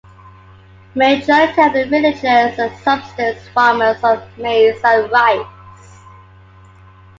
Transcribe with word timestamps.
The 0.95 0.97
majority 0.99 1.61
of 1.61 1.73
the 1.73 1.85
villagers 1.87 2.57
are 2.57 2.73
subsistence 2.79 3.47
farmers 3.49 4.03
of 4.03 4.23
maize 4.35 4.81
and 4.83 5.11
rice. 5.11 5.99